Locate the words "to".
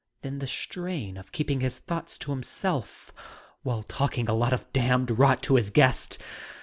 2.17-2.31, 5.43-5.57